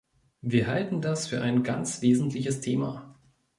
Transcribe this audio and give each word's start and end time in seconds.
Wir 0.41 0.65
halten 0.65 0.99
das 0.99 1.27
für 1.27 1.43
ein 1.43 1.61
ganz 1.61 2.01
wesentliches 2.01 2.59
Thema. 2.59 3.15